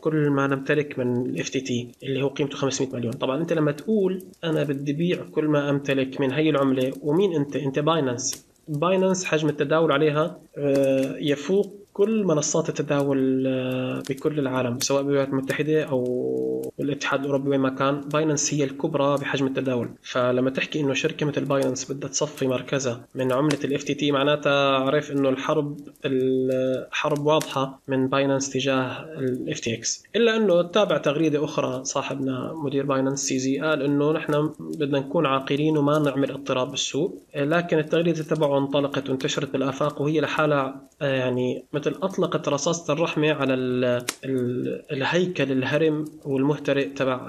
كل 0.00 0.30
ما 0.30 0.46
نمتلك 0.46 0.98
من 0.98 1.26
ال 1.26 1.48
FTT 1.48 1.88
اللي 2.02 2.22
هو 2.22 2.28
قيمته 2.28 2.56
500 2.56 2.92
مليون. 2.92 3.12
طبعا 3.12 3.40
أنت 3.40 3.52
لما 3.52 3.72
تقول 3.72 4.22
أنا 4.44 4.62
بدي 4.62 4.92
بيع 4.92 5.22
كل 5.32 5.44
ما 5.44 5.70
أمتلك 5.70 6.20
من 6.20 6.32
هي 6.32 6.50
العملة 6.50 6.92
ومين 7.02 7.34
أنت؟ 7.34 7.56
أنت 7.56 7.78
Binance 7.78 8.46
Binance 8.68 9.24
حجم 9.24 9.48
التداول 9.48 9.92
عليها 9.92 10.38
يفوق 11.18 11.83
كل 11.94 12.24
منصات 12.24 12.68
التداول 12.68 13.44
آه، 13.46 14.02
بكل 14.10 14.38
العالم 14.38 14.80
سواء 14.80 15.02
بالولايات 15.02 15.28
المتحدة 15.28 15.82
أو 15.82 16.72
بالاتحاد 16.78 17.20
الأوروبي 17.20 17.50
وين 17.50 17.60
ما 17.60 17.70
كان 17.70 18.00
Binance 18.00 18.54
هي 18.54 18.64
الكبرى 18.64 19.16
بحجم 19.16 19.46
التداول. 19.46 19.88
فلما 20.02 20.50
تحكي 20.50 20.80
إنه 20.80 20.94
شركة 20.94 21.26
مثل 21.26 21.44
Binance 21.44 21.92
بدها 21.92 22.08
تصفي 22.08 22.46
مركزها 22.46 23.06
من 23.14 23.32
عملة 23.32 23.56
FTT 23.56 24.12
معناتها 24.12 24.78
عرف 24.78 25.12
إنه 25.12 25.28
الحرب 25.28 25.78
الحرب 26.04 27.26
واضحة 27.26 27.80
من 27.88 28.08
Binance 28.08 28.50
تجاه 28.50 29.06
FTX 29.62 30.04
إلا 30.16 30.36
إنه 30.36 30.62
تابع 30.62 30.98
تغريدة 30.98 31.44
أخرى 31.44 31.84
صاحبنا 31.84 32.52
مدير 32.54 32.86
Binance 32.86 33.20
CZ 33.20 33.58
قال 33.58 33.82
إنه 33.82 34.12
نحن 34.12 34.52
بدنا 34.60 34.98
نكون 34.98 35.26
عاقلين 35.26 35.76
وما 35.76 35.98
نعمل 35.98 36.30
اضطراب 36.30 36.70
بالسوق 36.70 37.22
لكن 37.36 37.78
التغريدة 37.78 38.22
تبعه 38.22 38.58
انطلقت 38.58 39.10
وانتشرت 39.10 39.52
بالآفاق 39.52 40.02
وهي 40.02 40.20
لحالها 40.20 40.88
آه، 41.02 41.14
يعني 41.14 41.64
أطلقت 41.86 42.48
رصاصة 42.48 42.92
الرحمة 42.92 43.32
على 43.32 43.54
ال 43.54 43.84
ال 44.24 44.82
الهيكل 44.92 45.52
الهرم 45.52 46.04
والمهترئ 46.24 46.88
تبع 46.88 47.20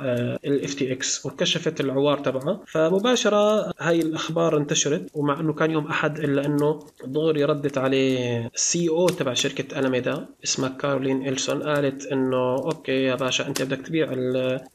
ال 0.46 0.74
FTX 0.74 1.26
وكشفت 1.26 1.82
العوار 1.82 2.18
تبعها. 2.18 2.60
فمباشرة 2.68 3.72
هاي 3.80 4.00
الأخبار 4.00 4.58
انتشرت 4.58 5.10
ومع 5.14 5.40
أنه 5.40 5.54
كان 5.54 5.72
يوم 5.72 5.88
أحد 5.88 6.20
إلا 6.20 6.46
أنه 6.46 6.80
دغري 7.06 7.44
ردت 7.44 7.78
عليه 7.78 8.50
ال 8.56 8.90
CEO 8.90 9.08
تبع 9.08 9.34
شركة 9.34 9.80
ألميدا 9.80 10.26
اسمها 10.44 10.70
كارولين 10.70 11.28
إليسون 11.28 11.64
قالت 11.64 12.06
أنه 12.06 12.56
okay 12.56 13.04
يا 13.04 13.16
باشا 13.16 13.48
أنت 13.48 13.62
بدك 13.62 13.82
تبيع 13.82 14.08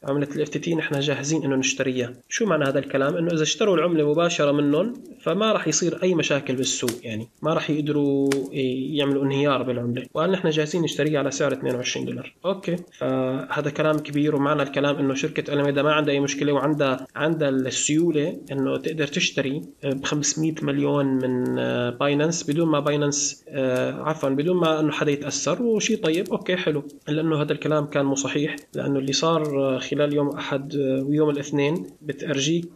عملة 0.03 0.27
ال 0.35 0.49
FTT 0.49 0.75
نحن 0.75 0.99
جاهزين 0.99 1.43
أنه 1.43 1.55
نشتريها. 1.55 2.13
شو 2.29 2.45
معنى 2.45 2.65
هذا 2.65 2.79
الكلام؟ 2.79 3.17
أنه 3.17 3.33
إذا 3.33 3.43
اشتروا 3.43 3.75
العملة 3.75 4.11
مباشرة 4.11 4.51
منهم 4.51 4.93
فما 5.23 5.51
راح 5.51 5.67
يصير 5.67 6.03
أي 6.03 6.15
مشاكل 6.15 6.55
بالسوق 6.55 6.91
يعني. 7.03 7.29
ما 7.41 7.53
راح 7.53 7.69
يقدروا 7.69 8.29
يعملوا 8.51 9.23
انهيار 9.23 9.63
بالعمله 9.71 10.05
وقال 10.13 10.31
نحن 10.31 10.49
جاهزين 10.49 10.81
نشتريها 10.81 11.19
على 11.19 11.31
سعر 11.31 11.51
22 11.53 12.05
دولار. 12.05 12.33
okay. 12.45 12.75
فهذا 12.99 13.69
كلام 13.69 13.99
كبير 13.99 14.35
ومعنى 14.35 14.61
الكلام 14.63 14.95
إنه 14.95 15.13
شركة 15.13 15.53
الميدا 15.53 15.81
ما 15.83 15.93
عندها 15.93 16.13
أي 16.13 16.19
مشكلة 16.19 16.53
وعندها 16.53 17.07
عندها 17.15 17.49
السيولة 17.49 18.37
إنه 18.51 18.77
تقدر 18.77 19.07
تشتري 19.07 19.61
ب 19.83 20.05
500 20.05 20.53
مليون 20.61 21.05
من 21.05 21.55
Binance 21.97 22.49
بدون 22.49 22.67
ما 22.67 22.79
Binance 22.79 23.45
عفوا 23.99 24.29
بدون 24.29 24.57
ما 24.57 24.79
إنه 24.79 24.91
حدا 24.91 25.11
يتأثر 25.11 25.63
وشيء 25.63 25.97
طيب. 26.03 26.29
okay 26.31 26.55
حلو. 26.55 26.83
لأنه 27.07 27.41
هذا 27.41 27.51
الكلام 27.53 27.85
كان 27.85 28.05
مو 28.05 28.15
صحيح 28.15 28.55
لأنه 28.73 28.99
اللي 28.99 29.13
صار 29.13 29.79
خلال 29.79 30.13
يوم 30.13 30.29
أحد 30.29 30.75
ويوم 30.75 31.29
الاثنين 31.29 31.87
بتأرجيك 32.01 32.71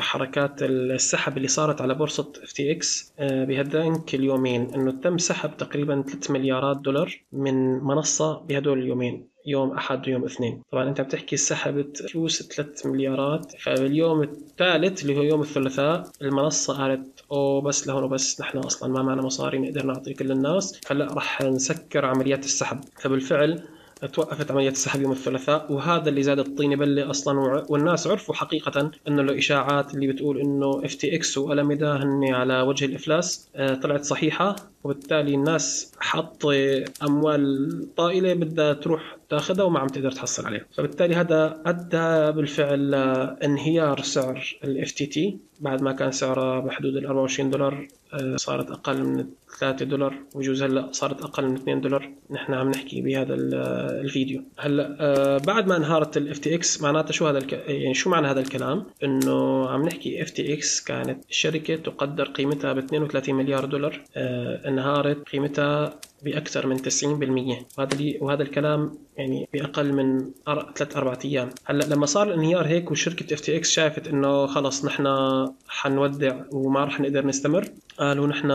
حركات 0.00 0.62
السحب 0.62 1.36
اللي 1.36 1.48
صارت 1.48 1.80
على 1.80 1.94
بورصة 1.94 2.32
FTX 2.42 3.12
بهذانك 3.20 4.14
اليومين. 4.14 4.74
إنه 4.74 4.90
تم 4.90 5.18
سحب 5.18 5.56
تقريبا 5.56 6.02
3 6.18 6.32
مليارات 6.32 6.76
دولار 6.76 7.20
من 7.32 7.84
منصة 7.84 8.40
بهدول 8.40 8.78
اليومين 8.78 9.28
يوم 9.46 9.72
أحد 9.72 10.08
ويوم 10.08 10.24
اثنين. 10.24 10.62
طبعا 10.72 10.88
أنت 10.88 11.00
بتحكي 11.00 11.36
سحبت 11.36 12.02
فلوس 12.10 12.42
3 12.42 12.90
مليارات. 12.90 13.52
فباليوم 13.60 14.22
الثالث 14.22 15.02
اللي 15.02 15.16
هو 15.16 15.22
يوم 15.22 15.40
الثلاثاء 15.40 16.10
المنصة 16.22 16.76
قالت 16.76 17.20
أو 17.32 17.60
بس 17.60 17.86
لهون 17.86 18.02
وبس 18.02 18.40
نحن 18.40 18.58
أصلا 18.58 18.92
ما 18.92 19.02
معنا 19.02 19.22
مصاري 19.22 19.58
نقدر 19.58 19.86
نعطي 19.86 20.14
كل 20.14 20.32
الناس. 20.32 20.80
هلأ 20.90 21.14
راح 21.14 21.42
نسكر 21.42 22.04
عمليات 22.04 22.44
السحب. 22.44 22.80
فبالفعل 23.00 23.62
توقفت 24.06 24.50
عملية 24.50 24.68
السحب 24.68 25.00
يوم 25.02 25.12
الثلاثاء 25.12 25.72
وهذا 25.72 26.08
اللي 26.08 26.22
زاد 26.22 26.38
الطينه 26.38 26.76
بله 26.76 27.10
أصلا 27.10 27.64
والناس 27.68 28.06
عرفوا 28.06 28.34
حقيقه 28.34 28.90
انه 29.08 29.22
الإشاعات 29.22 29.94
اللي 29.94 30.06
بتقول 30.06 30.40
إنه 30.40 30.84
FTX 30.84 31.38
و 31.38 31.45
Alameda 31.45 31.96
هن 31.96 32.24
على 32.34 32.60
وجه 32.60 32.84
الإفلاس 32.84 33.48
آه، 33.56 33.74
طلعت 33.74 34.04
صحيحة 34.04 34.56
وبالتالي 34.84 35.34
الناس 35.34 35.92
حط 36.00 36.46
أموال 37.02 37.94
طائلة 37.96 38.34
بدها 38.34 38.72
تروح 38.72 39.17
تاخذها 39.28 39.64
وما 39.64 39.78
عم 39.78 39.86
تقدر 39.86 40.10
تحصل 40.10 40.46
عليها. 40.46 40.64
فبالتالي 40.76 41.14
هذا 41.14 41.62
أدى 41.66 42.36
بالفعل 42.36 42.90
لانهيار 42.90 44.02
سعر 44.02 44.58
ال 44.64 44.90
FTT 44.90 45.38
بعد 45.60 45.82
ما 45.82 45.92
كان 45.92 46.12
سعرها 46.12 46.60
بحدود 46.60 46.96
ال 46.96 47.06
24 47.06 47.50
دولار 47.50 47.88
آه، 48.14 48.36
صارت 48.36 48.70
أقل 48.70 49.04
من 49.04 49.26
3 49.60 49.84
دولار 49.84 50.14
وجوز 50.34 50.62
هلأ 50.62 50.88
صارت 50.92 51.22
أقل 51.22 51.44
من 51.48 51.54
2 51.54 51.80
دولار. 51.80 52.10
نحن 52.30 52.54
عم 52.54 52.70
نحكي 52.70 53.00
بهذا 53.00 53.34
الفيديو. 53.34 54.42
هلأ 54.58 54.96
آه، 55.00 55.38
بعد 55.38 55.66
ما 55.66 55.76
انهارت 55.76 56.16
ال 56.16 56.38
FTX 56.38 56.82
معناتها 56.82 57.12
شو 57.12 57.26
هذا 57.26 57.38
الك... 57.38 57.52
يعني 57.52 57.94
شو 57.94 58.10
معنى 58.10 58.26
هذا 58.26 58.40
الكلام؟ 58.40 58.86
إنه 59.04 59.68
عم 59.68 59.82
نحكي 59.82 60.22
FTX 60.22 60.80
كانت 60.80 61.24
الشركة 61.30 61.76
تقدر 61.76 62.24
قيمتها 62.24 62.72
ب 62.72 62.78
32 62.78 63.34
مليار 63.34 63.64
دولار 63.64 64.04
آه، 64.16 64.68
انهارت 64.68 65.28
قيمتها 65.28 66.00
بأكثر 66.22 66.66
من 66.66 66.78
90% 66.78 67.78
وهذا 67.78 67.96
وهذا 68.20 68.42
الكلام 68.42 68.92
يعني 69.16 69.48
بأقل 69.52 69.92
من 69.92 70.30
ثلاث 70.76 70.96
أربع 70.96 71.18
أيام. 71.24 71.50
هلأ 71.64 71.84
لما 71.84 72.06
صار 72.06 72.28
الانهيار 72.28 72.66
هيك 72.66 72.90
وشركة 72.90 73.34
FTX 73.34 73.70
شافت 73.70 74.08
إنه 74.08 74.46
خلص 74.46 74.84
نحن 74.84 75.06
حنودع 75.68 76.40
وما 76.52 76.84
رح 76.84 77.00
نقدر 77.00 77.26
نستمر 77.26 77.68
قالوا 77.98 78.26
نحن 78.26 78.50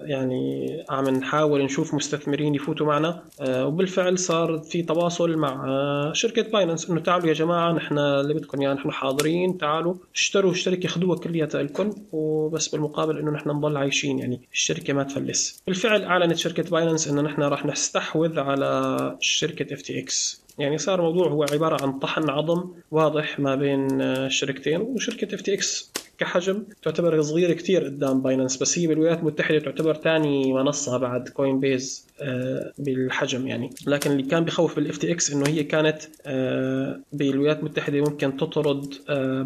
يعني 0.00 0.84
عم 0.90 1.08
نحاول 1.08 1.64
نشوف 1.64 1.94
مستثمرين 1.94 2.54
يفوتوا 2.54 2.86
معنا. 2.86 3.22
آه، 3.40 3.66
وبالفعل 3.66 4.18
صار 4.18 4.58
في 4.58 4.82
تواصل 4.82 5.36
مع 5.36 5.64
آه، 5.68 6.12
شركة 6.12 6.42
Binance 6.42 6.90
إنه 6.90 7.00
تعالوا 7.00 7.28
يا 7.28 7.32
جماعة 7.32 7.72
نحن 7.72 7.98
اللي 7.98 8.34
بدكم 8.34 8.62
يعني 8.62 8.74
نحن 8.74 8.90
حاضرين 8.90 9.58
تعالوا 9.58 9.94
اشتروا 10.14 10.50
الشركة 10.50 10.88
خذوها 10.88 11.18
كلياتها 11.18 11.62
لكم. 11.62 11.90
وبس 12.12 12.68
بالمقابل 12.68 13.18
إنه 13.18 13.30
نحن 13.30 13.50
نضل 13.50 13.76
عايشين 13.76 14.18
يعني 14.18 14.40
الشركة 14.52 14.92
ما 14.92 15.02
تفلس. 15.02 15.62
بالفعل 15.66 16.04
أعلنت 16.04 16.36
شركة 16.36 16.62
Binance 16.78 17.08
إنه 17.08 17.20
نحن 17.22 17.42
راح 17.42 17.66
نستحوذ 17.66 18.38
على 18.38 19.16
شركة 19.20 19.74
FTX 19.74 20.42
يعني 20.58 20.78
صار 20.78 20.98
الموضوع 20.98 21.28
هو 21.28 21.46
عبارة 21.52 21.82
عن 21.82 21.98
طحن 21.98 22.30
عظم 22.30 22.70
واضح 22.90 23.40
ما 23.40 23.54
بين 23.54 24.00
الشركتين 24.00 24.80
وشركة 24.80 25.34
FTX 25.34 25.92
كحجم 26.18 26.64
تعتبر 26.82 27.22
صغيرة 27.22 27.52
كثير 27.52 27.84
قدام 27.84 28.22
Binance 28.22 28.56
بس 28.56 28.78
هي 28.78 28.86
بالولايات 28.86 29.18
المتحدة 29.18 29.58
تعتبر 29.58 29.94
ثاني 29.94 30.52
منصة 30.52 30.96
بعد 30.98 31.28
Coinbase 31.28 32.08
آه، 32.20 32.72
بالحجم 32.78 33.46
يعني. 33.46 33.70
لكن 33.86 34.10
اللي 34.10 34.22
كان 34.22 34.44
بخوف 34.44 34.76
بال 34.76 34.98
FTX 34.98 35.32
إنه 35.32 35.48
هي 35.48 35.64
كانت 35.64 35.98
آه، 36.26 37.00
بالولايات 37.12 37.58
المتحدة 37.58 38.00
ممكن 38.00 38.36
تطرد 38.36 38.94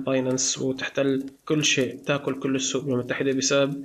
Binance 0.06 0.58
آه، 0.58 0.64
وتحتل 0.64 1.26
كل 1.44 1.64
شيء 1.64 1.98
تاكل 2.06 2.34
كل 2.34 2.54
السوق 2.54 2.82
بالولايات 2.82 3.10
المتحدة 3.10 3.32
بسبب 3.32 3.84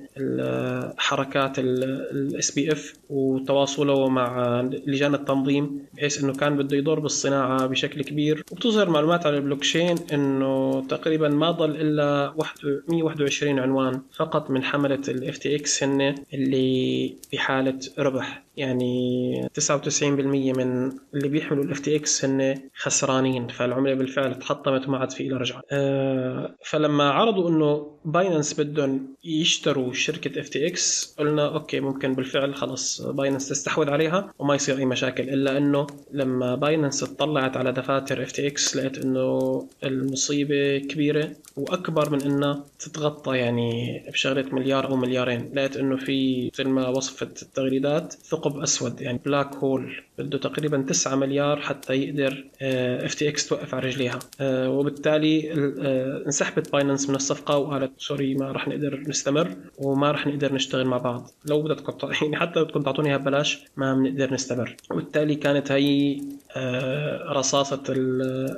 حركات 0.97 1.59
ال 1.59 2.51
SBF 2.51 2.93
وتواصله 3.09 4.09
مع 4.09 4.61
لجان 4.87 5.15
التنظيم 5.15 5.79
بحيث 5.93 6.23
إنه 6.23 6.33
كان 6.33 6.57
بده 6.57 6.77
يضر 6.77 6.99
بالصناعة 6.99 7.65
بشكل 7.65 8.03
كبير. 8.03 8.43
وبتظهر 8.51 8.89
معلومات 8.89 9.25
على 9.25 9.37
البلوكشين 9.37 9.95
إنه 10.13 10.81
تقريبا 10.89 11.29
ما 11.29 11.51
ضل 11.51 11.71
إلا 11.71 12.33
121 12.87 13.59
عنوان 13.59 14.01
فقط 14.15 14.49
من 14.49 14.63
ال 15.09 15.37
FTX 15.37 15.83
هن 15.83 16.15
اللي 16.33 17.15
بحاله 17.33 17.79
ربح. 17.99 18.43
يعني 18.57 19.49
99% 19.59 20.03
من 20.03 20.91
اللي 21.13 21.27
بيحملوا 21.27 21.63
FTX 21.79 22.25
هن 22.25 22.55
خسرانين 22.75 23.47
فالعملة 23.47 23.93
بالفعل 23.93 24.39
تحطمت 24.39 24.87
وما 24.87 24.97
عاد 24.97 25.11
في 25.11 25.23
لها 25.23 25.37
رجعة. 25.37 25.61
أه 25.71 26.55
فلما 26.65 27.09
عرضوا 27.09 27.49
إنه 27.49 27.91
Binance 28.05 28.59
بدهم 28.59 29.15
يشتروا 29.23 29.93
FTX 30.49 31.15
قلنا 31.19 31.47
okay 31.47 31.79
ممكن 31.79 32.13
بالفعل 32.15 32.55
خلص 32.55 33.01
Binance 33.01 33.49
تستحوذ 33.49 33.89
عليها 33.89 34.33
وما 34.39 34.55
يصير 34.55 34.77
أي 34.77 34.85
مشاكل 34.85 35.29
إلا 35.29 35.57
إنه 35.57 35.87
لما 36.11 36.55
Binance 36.55 37.03
اطلعت 37.03 37.57
على 37.57 37.71
دفاتر 37.71 38.21
إكس 38.47 38.77
لقيت 38.77 38.97
إنه 38.97 39.67
المصيبة 39.83 40.77
كبيرة 40.77 41.31
وأكبر 41.57 42.09
من 42.09 42.21
إنها 42.21 42.65
تتغطى 42.79 43.37
يعني 43.37 44.01
بشغلة 44.11 44.45
مليار 44.51 44.89
أو 44.89 44.95
مليارين. 44.95 45.51
لقيت 45.53 45.77
إنه 45.77 45.97
في 45.97 46.49
مثل 46.53 46.67
ما 46.67 46.87
وصفت 46.87 47.41
التغريدات 47.41 48.13
ثقب 48.13 48.59
أسود 48.59 49.01
يعني 49.01 49.19
black 49.25 49.55
hole 49.55 50.03
بده 50.17 50.37
تقريبا 50.37 50.85
9 50.89 51.15
مليار 51.15 51.61
حتى 51.61 51.93
يقدر 51.93 52.45
FTX 53.05 53.47
توقف 53.47 53.75
على 53.75 53.87
رجليها. 53.87 54.19
آه، 54.41 54.69
وبالتالي 54.69 55.51
آه، 55.51 56.23
انسحبت 56.25 56.71
Binance 56.71 57.09
من 57.09 57.15
الصفقة 57.15 57.57
وقالت 57.57 57.91
sorry 57.97 58.35
ما 58.35 58.51
راح 58.51 58.67
نقدر 58.67 58.99
نستمر 59.07 59.55
وما 59.77 60.11
راح 60.11 60.27
نقدر 60.27 60.53
نشتغل 60.53 60.85
مع 60.85 60.97
بعض. 60.97 61.31
لو 61.45 61.61
بدكم 61.61 62.09
يعني 62.21 62.37
حتى 62.37 62.59
لو 62.59 62.65
بدكم 62.65 62.81
تعطوني 62.81 63.09
إياها 63.09 63.17
ببلاش 63.17 63.59
ما 63.77 63.93
بنقدر 63.93 64.33
نستمر. 64.33 64.75
وبالتالي 64.91 65.35
كانت 65.35 65.71
هي 65.71 66.21
آه، 66.55 67.31
رصاصة 67.31 67.83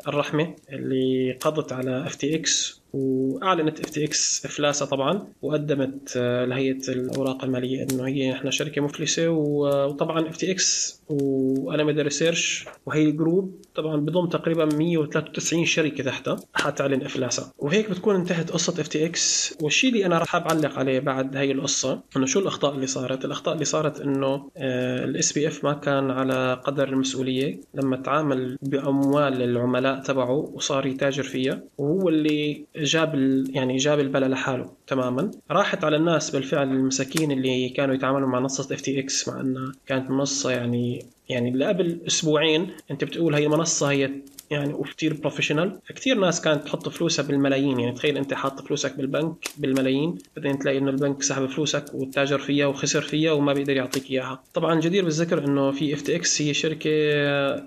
الرحمة 0.07 0.55
اللي 0.73 1.31
قضت 1.41 1.73
على 1.73 2.05
FTX 2.05 2.79
وأعلنت 2.93 3.79
FTX 3.79 4.45
افلاسها 4.45 4.85
طبعا 4.85 5.27
وقدمت 5.41 6.13
آه، 6.17 6.45
لهيئه 6.45 6.89
الأوراق 6.89 7.43
المالية 7.43 7.83
انه 7.91 8.07
هي 8.07 8.31
إحنا 8.33 8.51
شركة 8.51 8.81
مفلسة 8.81 9.29
وطبعا 9.29 10.29
FTX 10.29 10.99
و 11.09 11.18
Alameda 11.18 11.83
Research 12.01 12.65
وهي 12.85 13.11
group 13.11 13.61
طبعا 13.75 13.95
بضم 13.97 14.29
تقريبا 14.29 14.65
193 14.65 15.65
شركة 15.65 16.03
تحتها 16.03 16.37
حتعلن 16.53 17.01
افلاسها 17.01 17.53
وهيك 17.57 17.89
بتكون 17.89 18.15
انتهت 18.15 18.51
قصة 18.51 18.81
FTX. 18.81 19.57
والشيء 19.61 19.89
اللي 19.93 20.05
أنا 20.05 20.25
حاب 20.25 20.47
أعلق 20.47 20.79
عليه 20.79 20.99
بعد 20.99 21.37
هي 21.37 21.51
القصة 21.51 22.01
إنه 22.17 22.25
شو 22.25 22.39
الأخطاء 22.39 22.75
اللي 22.75 22.87
صارت؟ 22.87 23.25
الأخطاء 23.25 23.53
اللي 23.53 23.65
صارت 23.65 24.01
إنه 24.01 24.49
ال 24.57 25.33
SBF 25.33 25.63
ما 25.63 25.73
كان 25.73 26.11
على 26.11 26.61
قدر 26.63 26.89
المسؤولية 26.89 27.59
لما 27.73 27.97
تعامل 27.97 28.57
بأموال 28.61 29.41
العملاء 29.41 30.01
تبعه 30.01 30.31
وصار 30.31 30.85
يتاجر 30.85 31.23
فيها 31.23 31.63
وهو 31.77 32.09
اللي 32.09 32.65
جاب 32.83 33.15
يعني 33.49 33.77
جاب 33.77 33.99
البلا 33.99 34.25
لحاله 34.25 34.71
تماما. 34.87 35.31
راحت 35.51 35.83
على 35.83 35.95
الناس 35.97 36.29
بالفعل 36.29 36.67
المساكين 36.71 37.31
اللي 37.31 37.69
كانوا 37.69 37.95
يتعاملوا 37.95 38.27
مع 38.27 38.39
منصة 38.39 38.75
FTX 38.75 39.27
مع 39.27 39.41
إنها 39.41 39.71
كانت 39.87 40.11
منصة 40.11 40.51
يعني 40.51 41.05
يعني 41.29 41.65
قبل 41.65 41.99
أسبوعين 42.07 42.67
أنت 42.91 43.03
بتقول 43.03 43.35
هي 43.35 43.45
المنصه 43.45 43.91
هي 43.91 44.11
يعني 44.51 44.73
وكثير 44.73 45.13
professional 45.13 45.79
فكثير 45.85 46.19
ناس 46.19 46.41
كانت 46.41 46.63
تحط 46.63 46.89
فلوسها 46.89 47.25
بالملايين. 47.25 47.79
يعني 47.79 47.95
تخيل 47.95 48.17
أنت 48.17 48.33
حاط 48.33 48.67
فلوسك 48.67 48.97
بالبنك 48.97 49.35
بالملايين 49.57 50.15
بعدين 50.35 50.59
تلاقي 50.59 50.77
إنه 50.77 50.89
البنك 50.89 51.23
سحب 51.23 51.45
فلوسك 51.45 51.85
وتاجر 51.93 52.39
فيها 52.39 52.65
وخسر 52.65 53.01
فيها 53.01 53.31
وما 53.31 53.53
بيقدر 53.53 53.75
يعطيك 53.75 54.11
إياها. 54.11 54.43
طبعا 54.53 54.79
جدير 54.79 55.03
بالذكر 55.03 55.45
إنه 55.45 55.71
في 55.71 55.93
FTX 55.93 56.41
هي 56.41 56.53
شركة 56.53 56.89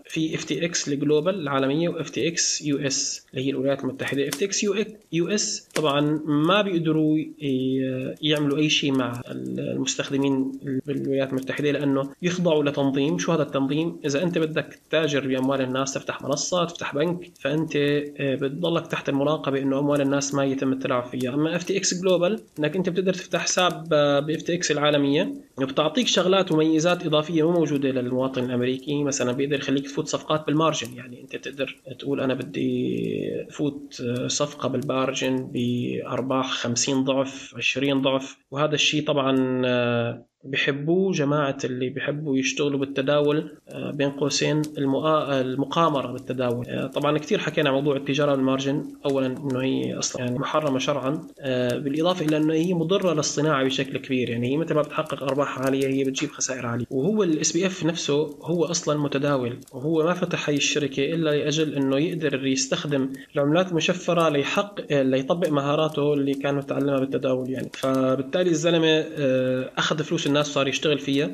في 0.08 0.34
FTX 0.34 0.88
ال 0.88 0.95
global 0.95 1.34
العالمية 1.34 1.88
و 1.88 2.10
FTX 2.10 2.62
US 2.62 3.26
اللي 3.34 3.46
هي 3.46 3.50
الولايات 3.50 3.84
المتحدة. 3.84 4.28
FTX 4.28 4.64
US 5.12 5.68
طبعا 5.74 6.00
ما 6.24 6.62
بيقدروا 6.62 7.18
يعملوا 8.22 8.58
أي 8.58 8.70
شيء 8.70 8.92
مع 8.92 9.22
المستخدمين 9.28 10.52
بالولايات 10.86 11.30
المتحدة 11.30 11.70
لأنه 11.70 12.10
يخضعوا 12.22 12.64
لتنظيم. 12.64 13.18
شو 13.18 13.32
هذا 13.32 13.42
التنظيم؟ 13.42 14.00
إذا 14.04 14.22
أنت 14.22 14.38
بدك 14.38 14.78
تتاجر 14.88 15.28
بأموال 15.28 15.60
الناس 15.60 15.94
تفتح 15.94 16.22
منصه 16.22 16.71
تفتح 16.72 16.94
بنك 16.94 17.30
فأنت 17.40 17.76
آه، 17.76 18.34
بتضلك 18.34 18.86
تحت 18.86 19.08
المراقبة 19.08 19.58
إنه 19.58 19.78
أموال 19.78 20.00
الناس 20.00 20.34
ما 20.34 20.44
يتم 20.44 20.72
التلاعب 20.72 21.04
فيها. 21.04 21.34
أما 21.34 21.56
FTX 21.56 21.76
global 21.76 22.40
إنك 22.58 22.76
أنت 22.76 22.88
بتقدر 22.88 23.14
تفتح 23.14 23.40
حساب 23.40 23.88
ب 24.26 24.42
FTX 24.42 24.70
العالمية 24.70 25.34
وبتعطيك 25.58 26.06
شغلات 26.06 26.52
وميزات 26.52 27.06
إضافية 27.06 27.50
مو 27.50 27.58
موجودة 27.58 27.90
للمواطن 27.90 28.44
الأمريكي. 28.44 29.04
مثلا 29.04 29.32
بيقدر 29.32 29.56
يخليك 29.56 29.84
تفوت 29.84 30.08
صفقات 30.08 30.46
بال 30.46 30.57
margin. 30.57 30.96
يعني 30.96 31.22
أنت 31.22 31.36
بتقدر 31.36 31.76
تقول 31.98 32.20
أنا 32.20 32.34
بدي 32.34 33.46
فوت 33.50 34.00
آه، 34.00 34.26
صفقة 34.28 34.68
بال 34.68 34.89
margin 34.89 35.50
بأرباح 35.52 36.50
50 36.50 37.04
ضعف 37.04 37.54
20 37.56 38.02
ضعف. 38.02 38.36
وهذا 38.50 38.74
الشيء 38.74 39.06
طبعا 39.06 39.62
آه، 40.44 40.48
بحبوه 40.48 41.12
جماعة 41.12 41.58
اللي 41.64 41.90
بحبوا 41.90 42.36
يشتغلوا 42.36 42.80
بالتداول 42.80 43.50
آه، 43.68 43.90
بين 43.90 44.10
قوسين 44.10 44.62
المقامرة 44.78 46.12
بالتداول. 46.12 46.66
آه، 46.66 46.86
طبعا 46.86 47.18
كثير 47.18 47.38
حكينا 47.38 47.68
عن 47.70 47.74
موضوع 47.74 47.96
التجارة 47.96 48.34
بال 48.34 48.47
margin 48.47 48.84
أولا 49.06 49.26
أنه 49.26 49.62
هي 49.62 49.98
أصلا 49.98 50.24
يعني 50.24 50.38
محرمة 50.38 50.78
شرعا. 50.78 51.22
آه، 51.40 51.78
بالإضافة 51.78 52.24
إلى 52.24 52.36
أنه 52.36 52.54
هي 52.54 52.74
مضرة 52.74 53.14
للصناعة 53.14 53.64
بشكل 53.64 53.98
كبير. 53.98 54.30
يعني 54.30 54.52
هي 54.52 54.56
متى 54.56 54.74
ما 54.74 54.82
بتحقق 54.82 55.22
أرباح 55.22 55.58
عالية 55.58 55.86
هي 55.86 56.04
بتجيب 56.04 56.30
خسائر 56.30 56.66
عالية. 56.66 56.86
وهو 56.90 57.22
ال 57.22 57.52
SBF 57.52 57.84
نفسه 57.84 58.36
هو 58.42 58.64
أصلا 58.64 59.00
متداول. 59.00 59.58
وهو 59.72 60.04
ما 60.04 60.14
فتح 60.14 60.48
هي 60.48 60.56
الشركة 60.56 61.14
إلا 61.14 61.30
لأجل 61.30 61.74
أنه 61.74 61.98
يقدر 61.98 62.46
يستخدم 62.46 63.12
العملات 63.34 63.70
المشفرة 63.70 64.28
ليحق 64.28 64.92
ليطبق 64.92 65.48
مهاراته 65.48 66.14
اللي 66.14 66.34
كان 66.34 66.54
متعلمها 66.54 66.98
بالتداول 66.98 67.50
يعني. 67.50 67.70
فبالتالي 67.74 68.50
الزلمة 68.50 69.04
أخذ 69.78 70.02
فلوس 70.02 70.26
الناس 70.32 70.46
صار 70.46 70.68
يشتغل 70.68 70.98
فيها 70.98 71.30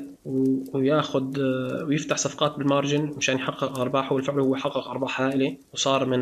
وياخذ 0.74 1.40
ويفتح 1.84 2.16
صفقات 2.16 2.58
بالمارجن 2.58 3.12
مشان 3.16 3.36
يحقق 3.36 3.78
ارباح 3.78 4.12
وبالفعل 4.12 4.40
هو 4.40 4.56
حقق 4.56 4.88
أرباح 4.88 5.20
هائلة 5.20 5.56
وصار 5.74 6.04
من 6.04 6.20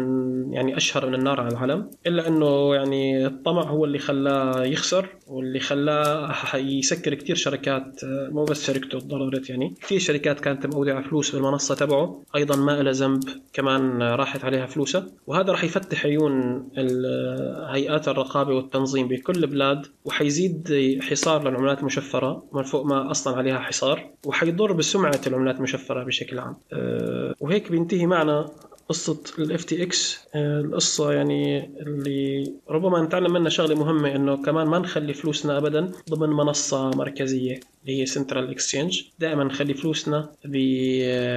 يعني 0.53 0.77
أشهر 0.77 1.07
من 1.07 1.15
النار 1.15 1.41
على 1.41 1.49
العالم 1.49 1.91
إلا 2.07 2.29
إنه 2.29 2.75
يعني 2.75 3.27
الطمع 3.27 3.63
هو 3.63 3.85
اللي 3.85 3.99
خلاه 3.99 4.65
يخسر 4.65 5.09
واللي 5.27 5.61
خلاه 5.61 6.57
يسكر 6.57 7.15
كثير 7.15 7.37
شركات 7.37 8.01
مو 8.05 8.45
بس 8.45 8.67
شركته 8.67 9.01
تضررت 9.01 9.51
يعني. 9.51 9.75
كثير 9.83 9.99
شركات 9.99 10.41
كانت 10.41 10.75
مودعة 10.75 11.03
فلوس 11.09 11.35
بالمنصة 11.35 11.75
تبعه 11.75 12.23
أيضا 12.37 12.57
ما 12.57 12.83
لها 12.83 12.93
ذنب 12.93 13.23
كمان 13.53 14.03
راحت 14.03 14.45
عليها 14.45 14.67
فلوسها. 14.67 15.07
وهذا 15.27 15.53
راح 15.53 15.65
يفتح 15.65 16.07
عيون 16.07 16.65
هيئات 17.71 18.09
الرقابة 18.09 18.55
والتنظيم 18.55 19.09
بكل 19.09 19.47
بلاد 19.47 19.87
وحيزيد 20.05 20.69
حصار 21.03 21.49
للعملات 21.49 21.81
المشفرة. 21.81 22.43
فوق 22.67 22.87
ما 22.87 23.11
أصلا 23.11 23.37
عليها 23.37 23.59
حصار 23.59 24.11
وحيضر 24.27 24.73
بسمعة 24.73 25.21
العملات 25.27 25.57
المشفره 25.57 26.05
بشكل 26.05 26.39
عام. 26.39 26.57
أه، 26.73 27.35
وهيك 27.41 27.71
بينتهي 27.71 28.07
معنا 28.07 28.51
قصة 28.89 29.19
ال 29.39 29.65
FTX 29.65 30.19
القصة 30.35 31.13
يعني 31.13 31.71
اللي 31.81 32.53
ربما 32.71 33.03
نتعلم 33.03 33.33
منها 33.33 33.49
شغلة 33.49 33.75
مهمة 33.75 34.17
إنه 34.17 34.37
كمان 34.37 34.67
ما 34.67 34.79
نخلي 34.79 35.15
فلوسنا 35.15 35.59
ابدا 35.59 35.93
ضمن 36.11 36.29
منصة 36.29 36.91
مركزية 36.91 37.61
اللي 37.83 38.01
هي 38.01 38.07
central 38.07 38.51
exchange 38.51 39.03
دائما 39.19 39.45
نخلي 39.45 39.75
فلوسنا 39.75 40.29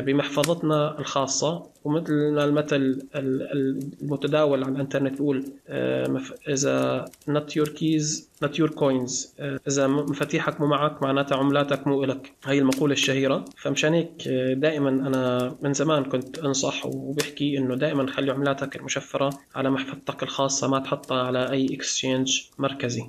بمحفظتنا 0.05 0.99
الخاصة 0.99 1.63
ومثل 1.83 2.13
ما 2.13 2.43
المثل 2.43 3.07
المتداول 3.15 4.63
على 4.63 4.73
الإنترنت 4.73 5.11
بيقول 5.13 5.45
آه، 5.67 6.21
إذا 6.49 7.05
not 7.29 7.53
your 7.59 7.69
keys 7.69 8.28
not 8.45 8.49
your 8.49 8.69
coins. 8.69 9.27
آه، 9.39 9.59
اذا 9.67 9.87
مفاتيحك 9.87 10.61
مو 10.61 10.67
معك 10.67 11.03
معناتها 11.03 11.37
عملاتك 11.37 11.87
مو 11.87 12.03
إلك. 12.03 12.33
هي 12.45 12.59
المقولة 12.59 12.93
الشهيرة. 12.93 13.45
فمشان 13.57 13.93
هيك 13.93 14.27
آه، 14.27 14.53
دائما 14.53 14.89
أنا 14.89 15.55
من 15.61 15.73
زمان 15.73 16.03
كنت 16.03 16.39
أنصح 16.39 16.85
وبحكي 16.85 17.57
إنه 17.57 17.75
دائما 17.75 18.07
خلي 18.11 18.31
عملاتك 18.31 18.75
المشفرة 18.75 19.39
على 19.55 19.69
محفظتك 19.69 20.23
الخاصة 20.23 20.67
ما 20.67 20.79
تحطها 20.79 21.23
على 21.23 21.51
أي 21.51 21.65
exchange 21.65 22.41
مركزي. 22.57 23.03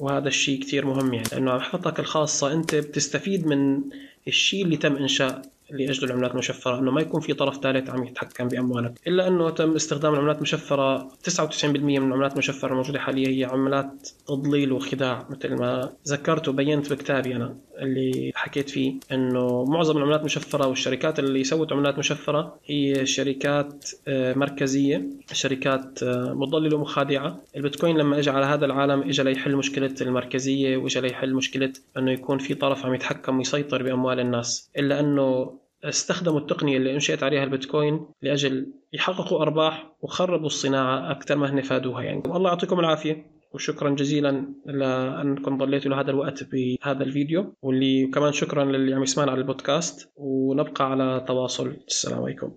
وهذا 0.00 0.28
الشيء 0.28 0.60
كثير 0.60 0.86
مهم 0.86 1.14
يعني. 1.14 1.28
لأنه 1.32 1.56
محفظتك 1.56 2.00
الخاصة 2.00 2.52
أنت 2.52 2.74
بتستفيد 2.74 3.46
من 3.46 3.80
الشيء 4.28 4.64
اللي 4.64 4.76
تم 4.76 4.96
إنشاء. 4.96 5.42
لأجل 5.70 6.04
العملات 6.04 6.30
المشفرة 6.30 6.78
إنه 6.78 6.90
ما 6.90 7.00
يكون 7.00 7.20
في 7.20 7.34
طرف 7.34 7.60
ثالث 7.62 7.90
عم 7.90 8.04
يتحكم 8.04 8.48
بأموالك. 8.48 9.00
إلا 9.06 9.28
إنه 9.28 9.50
تم 9.50 9.74
استخدام 9.74 10.14
العملات 10.14 10.36
المشفرة 10.36 11.08
99% 11.08 11.64
من 11.76 11.96
العملات 11.96 12.32
المشفرة 12.32 12.70
الموجودة 12.70 12.98
حاليا 12.98 13.28
هي 13.28 13.44
عملات 13.44 14.08
تضليل 14.26 14.72
وخداع 14.72 15.26
مثل 15.30 15.54
ما 15.54 15.92
ذكرت 16.08 16.48
وبينت 16.48 16.92
بكتابي 16.92 17.36
أنا 17.36 17.56
اللي 17.78 18.32
حكيت 18.34 18.70
فيه 18.70 18.94
إنه 19.12 19.64
معظم 19.64 19.96
العملات 19.96 20.20
المشفرة 20.20 20.66
والشركات 20.66 21.18
اللي 21.18 21.44
سوت 21.44 21.72
عملات 21.72 21.98
مشفرة 21.98 22.58
هي 22.66 23.06
شركات 23.06 23.90
آه، 24.08 24.34
مركزية 24.34 25.06
شركات 25.32 26.02
آه، 26.02 26.34
مضللة 26.34 26.76
ومخادعة. 26.76 27.40
البيتكوين 27.56 27.98
لما 27.98 28.18
اجى 28.18 28.30
على 28.30 28.46
هذا 28.46 28.66
العالم 28.66 29.02
اجى 29.02 29.22
ليحل 29.22 29.56
مشكلة 29.56 29.94
المركزية 30.00 30.76
واجى 30.76 31.00
ليحل 31.00 31.34
مشكلة 31.34 31.72
إنه 31.96 32.10
يكون 32.10 32.38
في 32.38 32.54
طرف 32.54 32.86
عم 32.86 32.94
يتحكم 32.94 33.38
ويسيطر 33.38 33.82
بأموال 33.82 34.20
الناس. 34.20 34.70
إلا 34.78 35.00
إنه 35.00 35.57
استخدموا 35.84 36.40
التقنية 36.40 36.76
اللي 36.76 36.94
أنشئت 36.94 37.22
عليها 37.22 37.44
البيتكوين 37.44 38.06
لأجل 38.22 38.72
يحققوا 38.92 39.42
أرباح 39.42 39.92
وخربوا 40.02 40.46
الصناعة 40.46 41.10
أكثر 41.10 41.36
ما 41.36 41.50
هن 41.50 41.60
فادوها 41.62 42.02
يعني. 42.02 42.22
والله 42.26 42.50
يعطيكم 42.50 42.80
العافية 42.80 43.38
وشكرا 43.54 43.90
جزيلا 43.90 44.54
لأنكم 44.66 45.58
ضليتوا 45.58 45.90
لهذا 45.90 46.10
الوقت 46.10 46.44
بهذا 46.52 47.04
الفيديو. 47.04 47.54
واللي 47.62 48.06
كمان 48.06 48.32
شكرا 48.32 48.64
للي 48.64 48.94
عم 48.94 49.02
يسمعنا 49.02 49.30
على 49.30 49.40
البودكاست 49.40 50.12
ونبقى 50.16 50.90
على 50.90 51.24
تواصل. 51.28 51.76
السلام 51.88 52.22
عليكم. 52.22 52.52